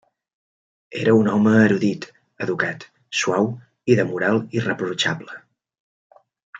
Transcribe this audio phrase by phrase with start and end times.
[1.01, 2.09] Era un home erudit,
[2.47, 2.87] educat,
[3.21, 3.49] suau
[3.95, 5.41] i de moral irreprotxable.